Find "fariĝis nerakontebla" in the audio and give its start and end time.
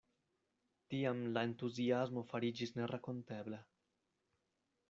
2.33-3.61